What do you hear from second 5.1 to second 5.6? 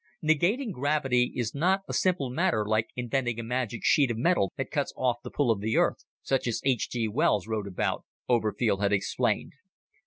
the pull